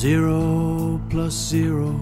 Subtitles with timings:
[0.00, 1.92] Zero plus zero.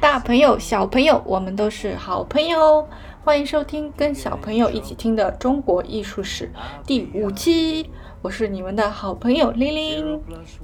[0.00, 2.88] 大朋友、小朋友，我们都是好朋友。
[3.22, 6.50] 欢迎收听跟小朋友一起听的中国艺术史
[6.86, 7.90] 第五期，
[8.22, 10.18] 我是你们的好朋友玲玲。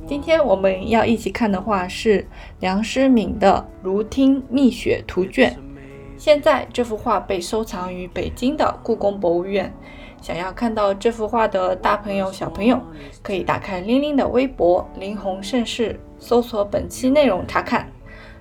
[0.07, 2.27] 今天我们要一起看的画是
[2.61, 5.53] 梁诗敏的《如听蜜雪图卷》。
[6.17, 9.71] 现在这幅画被收藏于北京的故宫博物院。
[10.23, 12.81] 想要看到这幅画的大朋友、小朋友，
[13.23, 17.91] 可以打开玲玲的微博“林红盛世”，搜索本期内容查看。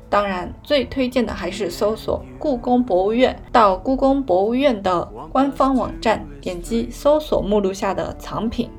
[0.07, 8.69] 当然，最推荐的还是搜索故宫博物院，到故宫博物院的官方网站，点击搜索目录下的藏品，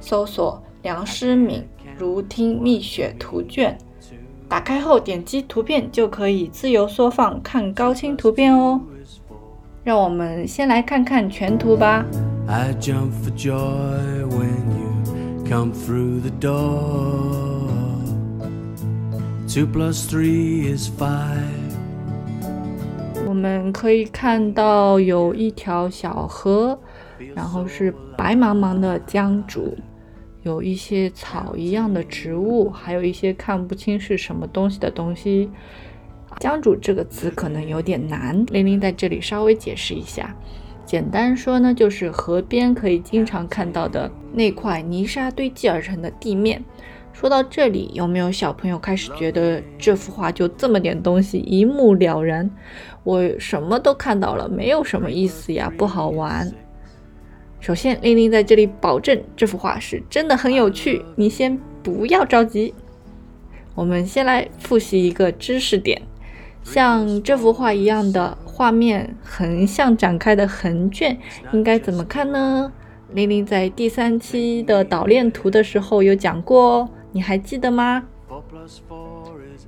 [0.00, 1.60] 搜索梁诗敏
[1.96, 3.78] 《如听蜜雪图卷》。
[4.48, 8.80] 打开后点击图片就可以自由缩放看高清图片哦。
[9.84, 12.04] 让我们先来看看全图吧。
[12.48, 17.47] I jump for joy when you come through the door.
[19.48, 21.40] Two plus three is five.
[23.26, 26.78] 我们可以看到有一条小河，
[27.34, 29.72] 然后是白茫茫的江渚，
[30.42, 35.50] 有一些草一样的植物，还有一些看不清是什么东西的东西。
[36.38, 40.36] 江渚这个词可能有点难，玲玲在这里稍微解释一下。
[40.84, 46.62] 简单说呢，就是河边可以经常看到的那块泥沙堆积而成的地面。
[47.18, 52.48] 说到这里，有没有小朋友开始觉得这幅画就这么点东西，一目了然？
[53.02, 56.48] 我什么都看到了，没有什么意思呀，不好玩。
[57.58, 62.72] 首先，玲玲在这里保证这幅画是真的很有趣，你先不要着急。
[63.74, 66.00] 我们先来复习一个知识点，
[66.62, 71.18] 像这幅画一样的画面横向展开的横卷，
[71.52, 72.72] 应该怎么看呢？
[73.12, 76.88] 玲玲在第三期的导练图的时候有讲过哦，
[77.18, 78.04] 你还记得吗？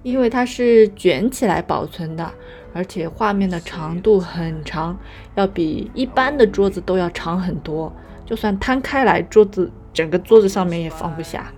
[0.05, 2.31] 因为它是卷起来保存的，
[2.73, 4.97] 而且画面的长度很长，
[5.35, 7.93] 要比一般的桌子都要长很多。
[8.25, 11.53] 就算摊开来，桌子整个桌子上面也放不下。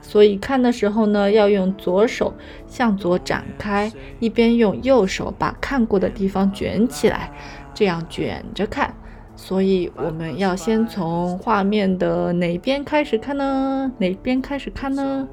[0.00, 2.32] 所以看的时候呢，要用左手
[2.68, 7.32] 向左展开，一边用右手把看过的地方卷起来，
[7.74, 8.94] 这样卷着看。
[9.34, 13.90] 所以我们要先从画面的哪边开始看呢？
[13.98, 15.26] 哪边开始看呢？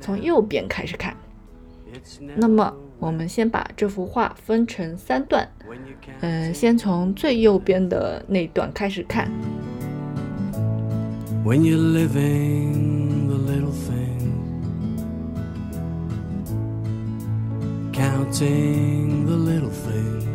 [0.00, 1.16] 从右边开始看。
[2.36, 9.30] 那么，我们先把这幅画分成三段，when you can 嗯，先从最右边的那段开始看。
[11.44, 14.34] when you're living the little thing
[17.92, 20.27] counting the little thing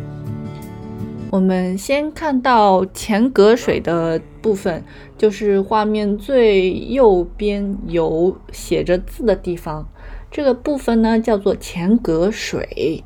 [1.34, 4.84] 我们先看到前隔水的部分，
[5.18, 9.88] 就是画面最右边有写着字的地方，
[10.30, 13.02] 这个部分呢叫做前隔水。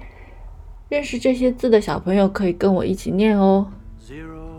[0.90, 3.72] 认识这些字的小朋友可以跟我一起念哦。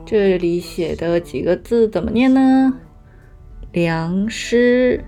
[0.04, 2.74] 这里写的几个字怎么念呢？
[3.72, 5.06] 梁师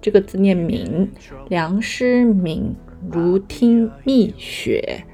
[0.00, 1.10] 这个字念敏，
[1.48, 2.76] 梁师敏
[3.10, 5.04] 如听蜜雪。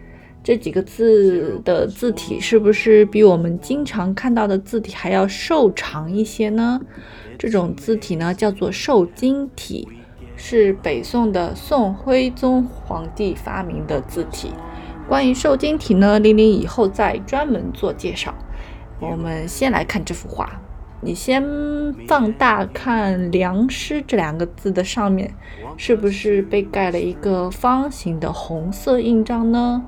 [0.42, 6.80] 这几个字的字体是不是比我们经常看到的字体还要瘦长一些呢？
[7.38, 9.86] 这种字体呢叫做瘦金体，
[10.36, 14.50] 是北宋的宋徽宗皇帝发明的字体。
[15.08, 18.34] 关于瘦金体呢，玲玲以后再专门做介绍。
[19.00, 20.60] 我们先来看这幅画，
[21.00, 21.42] 你先
[22.06, 25.34] 放大看“梁师”这两个字的上面，
[25.76, 29.82] 是不是被盖了一个方形的红色印章呢？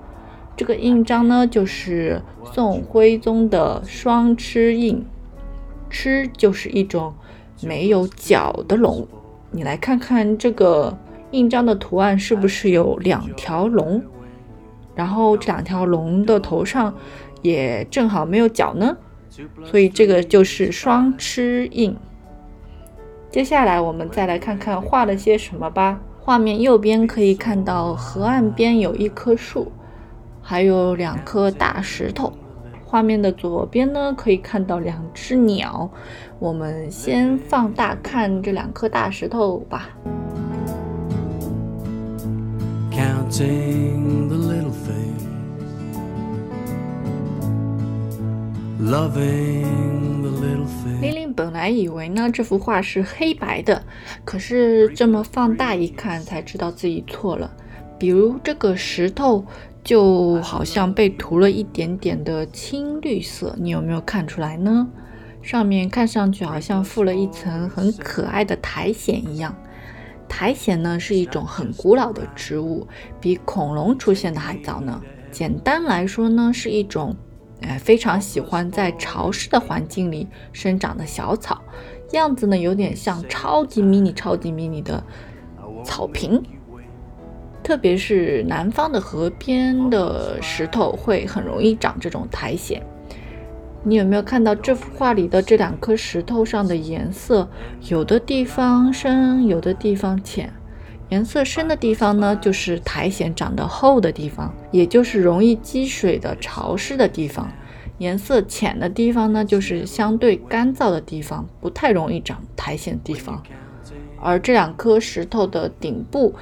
[0.63, 5.05] 这个印章呢，就是宋徽宗的双螭印，
[5.91, 7.13] 螭就是一种
[7.63, 9.05] 没有角的龙。
[9.51, 10.97] 你来看看这个
[11.33, 14.01] 印章的图案是不是有两条龙？
[14.95, 16.95] 然后这两条龙的头上
[17.43, 18.97] 也正好没有角呢，
[19.65, 21.97] 所以这个就是双螭印。
[23.33, 26.01] 接下来我们再来看看画了些什么吧。
[26.21, 29.73] 画面右边可以看到河岸边有一棵树，
[30.43, 32.33] 还有两颗大石头。
[32.85, 35.91] 画面的左边呢，可以看到两只鸟。
[36.39, 39.89] 我们先放大看这两颗大石头吧。
[42.91, 45.23] counting the little things,
[48.79, 50.67] loving the little
[51.01, 51.15] 玲 things.
[51.15, 53.83] 玲本来以为呢这幅画是黑白的，
[54.27, 57.51] 可是这么放大一看才知道自己错了。
[57.99, 59.47] 比如这个石头
[59.85, 64.89] 就好像被涂了一点点的青绿色，你有没有看出来呢？
[65.43, 69.55] 上面看上去好像附了一层很可爱的苔藓一样。
[70.29, 72.87] 苔藓呢是一种很古老的植物，
[73.21, 75.03] 比恐龙出现的还早呢。
[75.33, 77.17] 简单来说呢，是一种，
[77.61, 81.61] 哎，非常喜欢在潮湿的环境里生长的小草，
[82.13, 85.03] 样子呢有点像超级迷你、超级迷你的
[85.85, 86.41] 草坪。
[87.63, 92.81] 特别是南方的河边的石头会很容易长这种苔藓。
[93.85, 97.49] 你有没有看到这幅画里的这两颗石头上的颜色？
[97.89, 100.53] 有的地方深，有的地方浅。
[101.09, 107.47] 颜色深的地方呢，就是苔藓长得厚的地方，也就是容易积水的潮湿的地方；
[107.99, 113.43] 颜色浅的地方呢，就是相对干燥的地方，不太容易长苔藓的地方。
[114.23, 116.33] 而这两颗石头的顶部，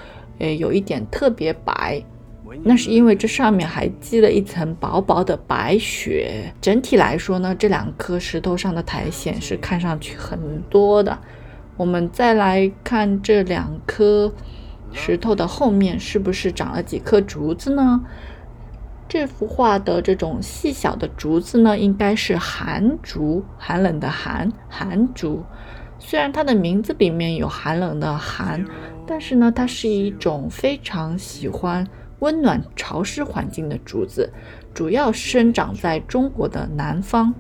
[0.41, 2.03] 诶，有一点特别白，
[2.65, 6.53] 那是因为这上面还积了一层薄薄的白雪。
[6.61, 11.19] 整体来说呢，这两颗石头上的苔藓是看上去很多的。
[11.77, 14.33] 我们再来看这两颗。
[14.93, 18.01] 石头的后面是不是长了几棵竹子呢？
[19.09, 25.45] 这幅画的这种细小的竹子呢，应该是寒竹，寒冷的寒，寒竹。
[26.01, 28.65] 虽然它的名字里面有寒冷的寒，
[29.07, 31.87] 但是呢，它是一种非常喜欢
[32.21, 34.33] 温暖潮湿环境的竹子，
[34.73, 37.35] 主要生长在中国的南方。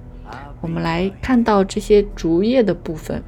[0.61, 3.23] 我们来看到这些竹叶的部分。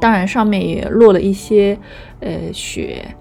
[0.00, 1.78] 当然，上面也落了一些
[2.20, 3.14] 呃雪。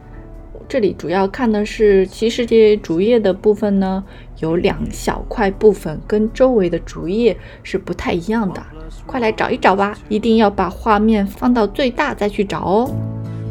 [0.68, 4.04] 这里主要看的是，其实这些竹叶的部分呢，
[4.40, 8.64] 有两小块部分跟周围的竹叶是不太一样的。
[9.06, 12.90] 快来找一找吧，一定要把画面放到最大再去找哦。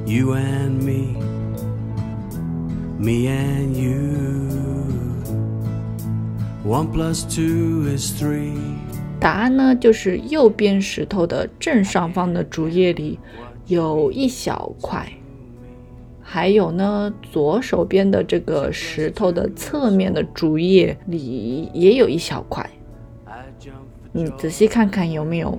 [0.06, 1.14] You and me,
[2.98, 4.48] me and you,
[6.64, 8.56] one plus two is three.
[9.20, 13.20] 答案呢，就是右边石头的正上方的竹叶里
[13.66, 15.06] 有一小块，
[16.20, 22.68] 还有呢，左手边的这个石头的侧面的竹叶里也有一小块。
[24.10, 25.56] 你仔细看看有没有？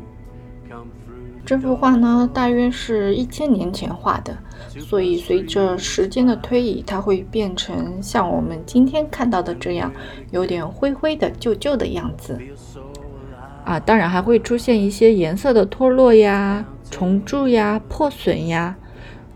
[1.45, 4.37] 这幅画呢，大约是一千年前画的，
[4.79, 9.91] 所以随着时间的推移，它会变成像我们今天看到的这样，
[10.31, 12.39] 有点灰灰的、旧旧的样子。
[13.65, 18.75] 啊，当然还会出现一些颜色的脱落呀、虫蛀呀、破损呀。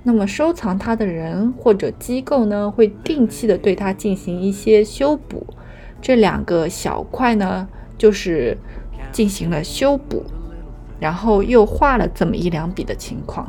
[0.03, 5.45] 那么收藏它的人或者机构呢，会定期的对它进行一些修补。
[6.01, 7.67] 这两个小块呢，
[7.97, 8.55] 就是
[9.11, 10.23] 进行了修补，
[11.05, 13.47] 然后又画了这么一两笔的情况。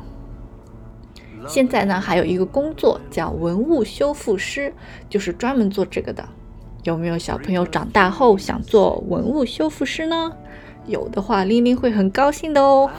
[1.47, 4.75] 现在呢，还有一个工作叫文物修复师，
[5.08, 6.23] 就是专门做这个的。
[6.82, 10.31] 有没有小朋友长大后想做文物修复师呢？
[10.85, 12.91] 有的话，玲玲会很高兴的哦。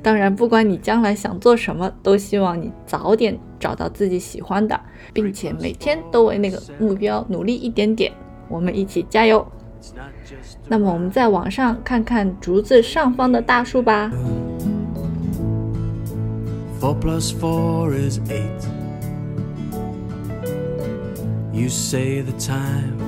[0.00, 4.80] 当然，不管你将来想做什么，都希望你早点找到自己喜欢的，
[5.12, 8.12] 并且每天都为那个目标努力一点点。
[8.48, 9.44] 我们一起加油！
[10.66, 14.10] 那么，我们再往上看看竹子上方的大树吧。
[16.80, 18.66] Four plus four is eight.
[21.52, 22.98] You say the time,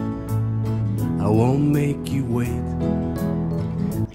[1.18, 2.46] I won't make you wait.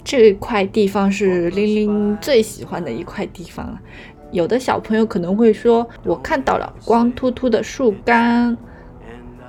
[0.04, 3.80] 这块地方是玲玲最喜欢的一块地方了。
[4.32, 8.56] 有的小朋友可能会说：“我看到了光秃秃的树干，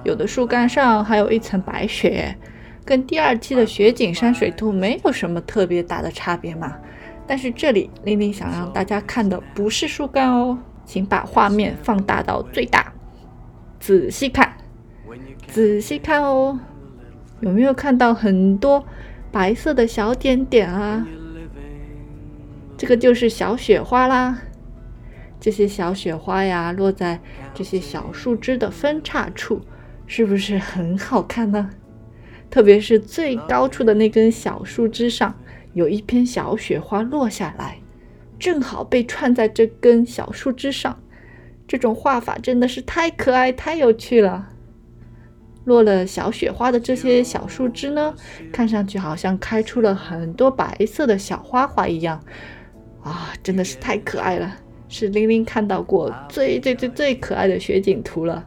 [0.02, 2.36] 有的树干上还有一层白雪，
[2.84, 6.76] 跟第二期的雪景山水图没有什么特别大的差别嘛。”
[7.26, 12.92] 但是这里玲玲想让大家看的不是树干哦，请把画面放大到最大，
[13.78, 14.52] 仔细看，
[15.46, 16.58] 仔细看哦，
[17.40, 18.84] 有没有看到很多？
[19.30, 21.06] 白色的小点点啊，
[22.76, 24.42] 这个就是小雪花啦。
[25.40, 27.18] 这些小雪花呀，落在
[27.54, 29.62] 这些小树枝的分叉处，
[30.06, 31.70] 是不是很好看呢？
[32.52, 35.34] 特别是最高处的那根小树枝上，
[35.72, 37.78] 有一片小雪花落下来，
[38.38, 41.00] 正好被串在这根小树枝上。
[41.66, 44.50] 这种画法真的是太可爱、太有趣了。
[45.64, 48.14] 落了小雪花的这些小树枝呢，
[48.52, 52.22] 看上去好像开出了很多白色的小花花一样，
[53.02, 54.54] 啊，真的是太可爱了，
[54.90, 58.44] 是玲玲看到过最最最最可爱的雪景图了。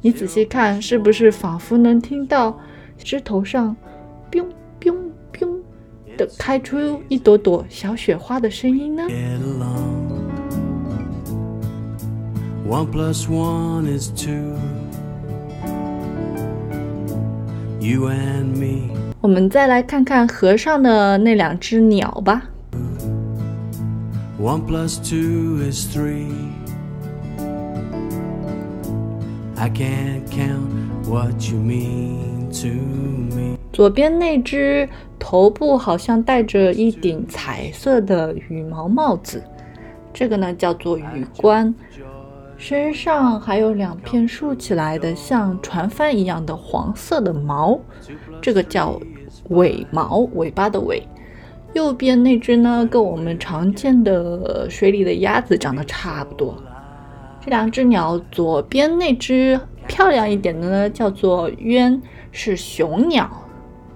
[0.00, 2.56] 你仔细看，是不是仿佛能听到
[2.98, 3.74] 枝头上
[4.30, 4.44] “biu
[4.80, 4.94] biu
[5.32, 5.60] biu”
[6.16, 9.02] ”的开出一朵朵小雪花的声音呢
[12.68, 14.56] ？One plus one is two.
[17.80, 18.94] You and me。
[19.20, 22.42] 我们再来看看河上的那两只鸟吧。
[24.40, 26.26] One plus two is three。
[29.56, 32.35] I can't count what you mean.
[33.72, 39.42] 左边那只头部好像戴着一顶彩色的羽毛帽子，
[40.12, 41.74] 这个呢叫做羽冠。
[42.58, 47.78] 身上还有两片竖起来的像船帆一样的黄色的毛，
[48.40, 48.98] 这个叫
[49.50, 51.06] 尾毛，尾巴的尾。
[51.74, 56.56] 右边那只呢，跟我们常见的水里的鸭子长得差不多。
[57.44, 62.00] 这两只鸟，左边那只漂亮一点的呢，叫做鸢，
[62.30, 63.26] 是雄鸟；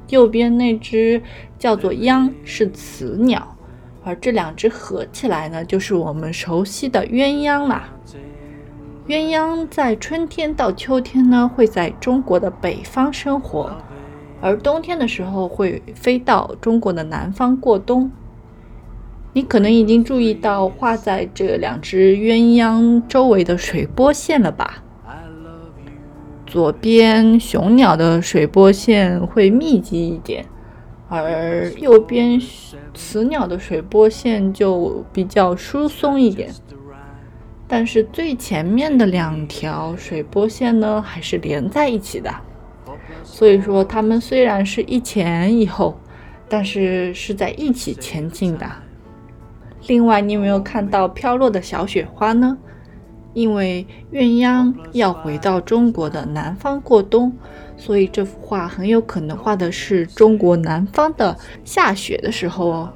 [0.08, 1.22] 右边那只
[1.58, 3.56] 叫做鸯，是雌鸟。
[4.02, 7.90] 而这两只合起来呢，就是我们熟悉的鸳鸯啦。
[9.06, 13.76] 鸳鸯在春天到秋天呢，会在中国的北方生活，
[14.40, 18.10] 而冬天的时候会飞到中国的南方过冬。
[19.32, 24.82] 你可能已经注意到画在这两只鸳鸯周围的水波线了吧？
[26.50, 30.44] 左边雄鸟的水波线会密集一点，
[31.08, 32.40] 而右边
[32.92, 36.50] 雌鸟的水波线就比较疏松一点。
[37.68, 42.28] 但是最前面的两条水波线呢，还是连在一起的。
[43.22, 45.96] 所以说，它们虽然是一前一后，
[46.48, 48.66] 但是是在一起前进的。
[49.86, 52.58] 另外，你有没有看到飘落的小雪花呢？
[53.32, 57.32] 因为鸳鸯要回到中国的南方过冬，
[57.76, 62.92] 所以这幅画很有可能画的是中国南方的下雪的时候哦。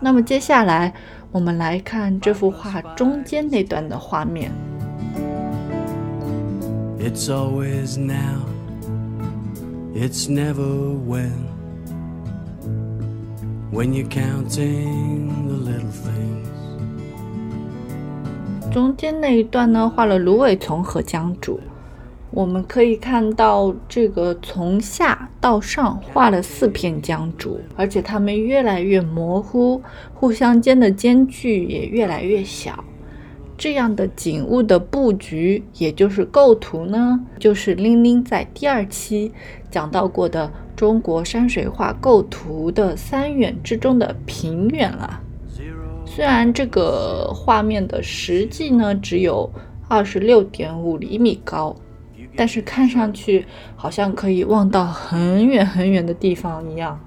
[0.00, 0.92] 那么接下来。
[1.32, 4.52] 我们来看这幅画中间那段的画面。
[6.98, 8.44] It's always now,
[9.94, 11.32] it's never when.
[13.72, 16.51] When you're counting the little things.
[18.72, 21.58] 中间那一段呢，画了芦苇丛和江渚。
[22.30, 29.82] 我们可以看到，这个从下到上画了四片江渚，而且它们越来越模糊，
[30.14, 32.82] 互相间的间距也越来越小。
[33.58, 39.30] 这样的景物的布局，也就是构图呢，就是玲玲在第二期
[39.70, 45.20] 讲到过的中国山水画构图的三远之中的平远了。
[46.14, 49.50] 虽然这个画面的实际呢只有
[49.88, 51.74] 二十六点五厘米高。
[52.34, 53.44] 但是看上去
[53.76, 56.98] 好像可以望到很远很远的地方一样，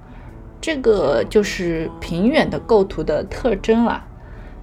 [0.60, 4.04] 这个就是平远的构图的特征了。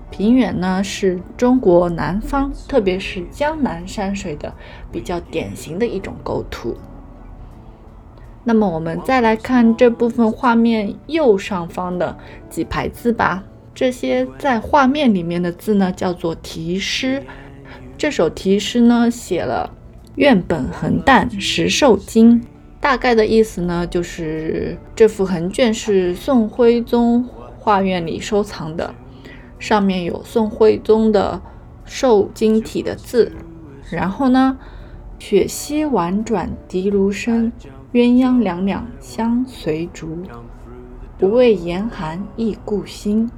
[0.10, 4.54] 平远呢是中国南方，特别是江南山水的
[4.90, 6.78] 比较典型的一种构图。
[8.46, 12.18] 那么我们再来看这部分画面右上方的
[12.50, 13.44] 几排字吧。
[13.74, 17.24] 这些在画面里面的字呢叫做题诗。
[17.98, 19.72] 这首题诗呢写了。
[20.16, 22.40] 愿本横旦石受惊，
[22.80, 27.28] 大概的意思呢，就是这幅横卷是宋徽宗
[27.58, 28.94] 画院里收藏的，
[29.58, 31.42] 上面有宋徽宗的
[31.84, 33.32] 受惊体的字。
[33.90, 34.60] 然后呢，
[35.18, 37.52] 雪溪婉转笛芦声，
[37.92, 40.20] 鸳鸯两两相随逐，
[41.18, 43.32] 不畏严寒忆故心。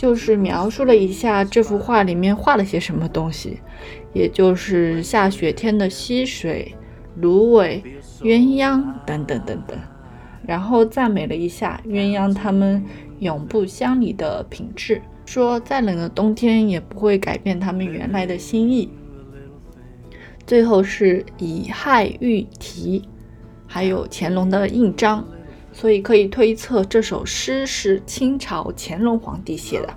[0.00, 3.60] 就是描述了一下这幅画里面画了些什么东西，
[4.14, 6.74] 也就是下雪天的溪水、
[7.16, 7.84] 芦苇、
[8.22, 9.78] 鸳鸯等等等等，
[10.46, 12.82] 然后赞美了一下鸳鸯它们
[13.18, 18.90] 永不相离的品质，说再冷的冬天也不会改变它们原来的心意。
[20.46, 23.06] 最后是以亥喻题，
[23.66, 25.28] 还有乾隆的印章。
[25.80, 29.88] 所以可以推测这首诗是清朝乾隆皇帝写的。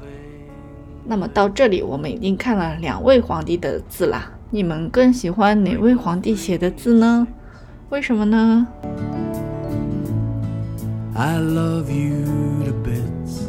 [1.04, 4.32] 那么到这里，我们已经看了两位皇帝的字啦。
[4.50, 7.28] 你们更喜欢哪位皇帝写的字呢？
[7.90, 8.66] 为什么呢
[11.16, 12.28] ？I love you
[12.64, 13.42] to bits.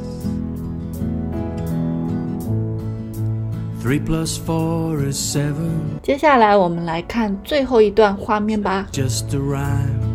[3.80, 6.00] Three plus four is seven.
[6.02, 8.88] 接下来我们来看最后一段画面吧。
[8.90, 10.13] Just a rhyme.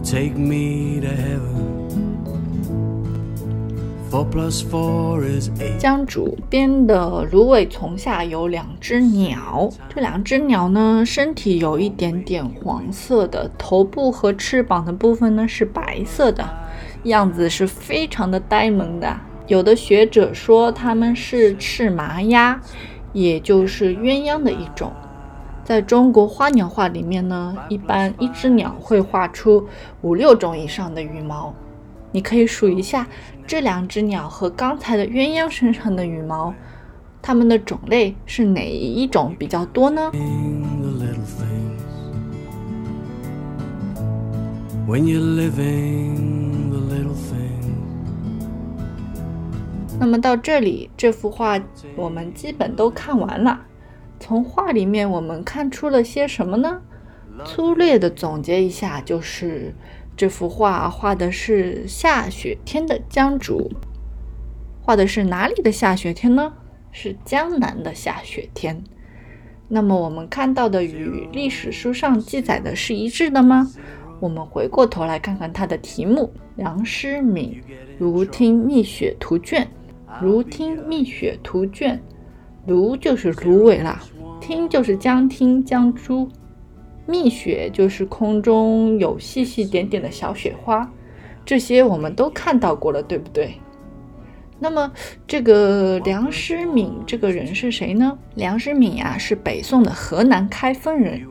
[0.00, 1.68] Take me to heaven.
[4.10, 5.76] Four plus four is eight.
[5.78, 16.48] 江渚边的芦苇丛下有两只鸟，这两只鸟呢，身体有一点点黄色的，头部和翅膀的部分呢是白色的，
[17.02, 19.14] 样子是非常的呆萌的。
[19.46, 22.58] 有的学者说它们是赤麻鸭，
[23.12, 24.90] 也就是鸳鸯的一种。
[25.68, 29.68] 在中国花鸟画里面呢一般一只鸟会画出
[30.00, 31.54] 五六种以上的羽毛。
[32.10, 33.06] 你可以数一下
[33.46, 36.54] 这两只鸟和刚才的鸳鸯身上的羽毛
[37.20, 40.10] 它们的种类是哪一种比较多呢
[44.86, 47.74] ？When you're living the little thing
[50.00, 51.60] 那么到这里这幅画
[51.94, 53.67] 我们基本都看完了。
[54.20, 56.82] 从画里面我们看出了些什么呢？
[57.44, 59.74] 粗略的总结一下，就是
[60.16, 63.70] 这幅画画的是下雪天的江渚，
[64.82, 66.54] 画的是哪里的下雪天呢？
[66.90, 68.82] 是江南的下雪天。
[69.68, 73.70] 那么我们看到的与历史书上记载的是一致的吗？
[74.20, 77.62] 我们回过头来看看它的题目：《梁师敏
[77.98, 79.64] 如听密雪图卷》。
[80.22, 82.02] 如听密雪图卷，
[82.68, 83.98] 芦就是芦苇啦，
[84.40, 86.28] 听就是江听江珠，
[87.06, 90.88] 蜜雪就是空中有细细点点的小雪花，
[91.46, 93.54] 这些我们都看到过了，对不对？
[94.60, 94.92] 那么
[95.26, 98.18] 这个梁师敏这个人是谁呢？
[98.34, 101.22] 梁师敏呀，是北宋的河南开封人，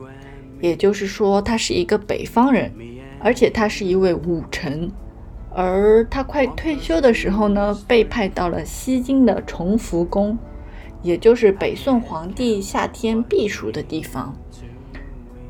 [0.60, 2.72] 也就是说他是一个北方人，
[3.20, 4.90] 而且他是一位武臣。
[5.50, 10.38] 而他快退休的时候呢，被派到了西京的崇福宫，
[11.02, 14.34] 也就是北宋皇帝夏天避暑的地方。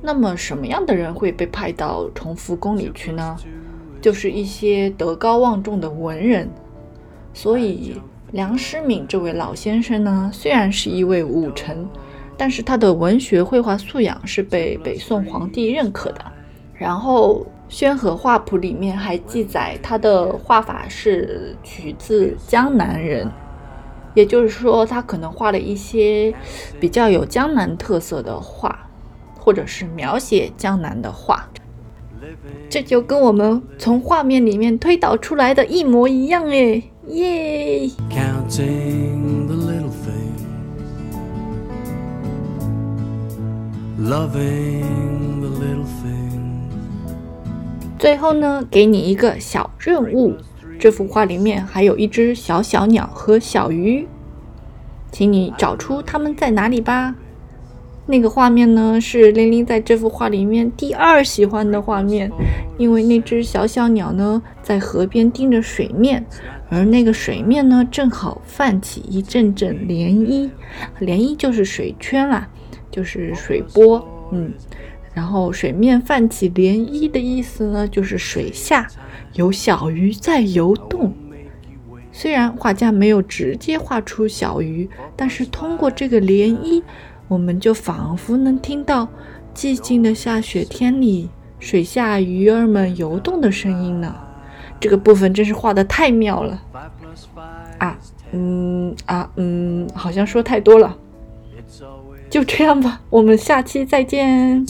[0.00, 3.37] 那么，什么样的人会被派到崇福宫里去呢？
[4.00, 6.49] 就是一些德高望重的文人。
[7.33, 8.00] 所以，
[8.33, 11.88] 梁师敏这位老先生呢，虽然是一位武臣，
[12.37, 16.21] 但是他的文学绘画素养是被北宋皇帝认可的。
[16.75, 17.47] 然后。
[17.71, 23.31] 《宣和画谱》里面还记载，他的画法是取自江南人，
[24.15, 26.35] 也就是说，他可能画了一些
[26.81, 28.88] 比较有江南特色的画，
[29.38, 31.49] 或者是描写江南的画。
[32.69, 37.88] 这就跟我们从画面里面推导出来的一模一样诶，耶！
[47.99, 50.37] 最后呢，给你一个小任务。
[50.79, 54.07] 这幅画里面还有一只小小鸟和小鱼，
[55.11, 57.14] 请你找出它们在哪里吧。
[58.07, 62.33] 那个画面呢，是玲玲在这幅画里面第二喜欢的画面，
[62.79, 66.25] 因为那只小小鸟呢，在河边盯着水面，
[66.71, 70.49] 而那个水面呢，正好泛起一阵阵涟漪，
[71.01, 72.49] 涟漪就是水圈啦，
[72.91, 74.55] 就是水波，嗯。
[75.12, 78.87] 然后水面泛起涟漪的意思呢，就是水下
[79.35, 81.12] 有小鱼在游动。
[82.12, 86.83] 虽然画家没有直接画出小鱼，但是通过这个涟漪，
[87.29, 89.07] 我们就仿佛能听到
[89.55, 91.29] 寂静的下雪天里
[91.61, 94.14] 水下鱼儿们游动的声音呢。
[94.81, 96.62] 这个部分真是画的太妙了
[97.79, 97.99] 啊！
[98.33, 100.97] 嗯啊嗯，好像说太多了。
[102.31, 104.64] 就这样吧，我们下期再见。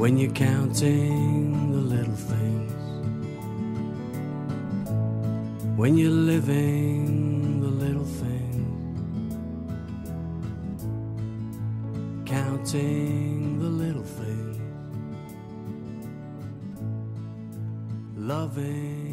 [0.00, 2.72] When you're counting the little things,
[5.76, 8.64] when you're living the little things,
[12.24, 14.58] counting the little things,
[18.16, 19.09] loving.